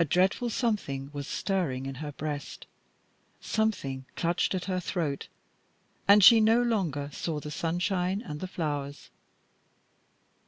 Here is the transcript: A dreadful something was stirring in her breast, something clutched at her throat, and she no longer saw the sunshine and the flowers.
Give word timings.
A 0.00 0.04
dreadful 0.04 0.50
something 0.50 1.10
was 1.12 1.28
stirring 1.28 1.86
in 1.86 1.94
her 2.02 2.10
breast, 2.10 2.66
something 3.40 4.04
clutched 4.16 4.52
at 4.52 4.64
her 4.64 4.80
throat, 4.80 5.28
and 6.08 6.24
she 6.24 6.40
no 6.40 6.60
longer 6.60 7.08
saw 7.12 7.38
the 7.38 7.52
sunshine 7.52 8.20
and 8.20 8.40
the 8.40 8.48
flowers. 8.48 9.10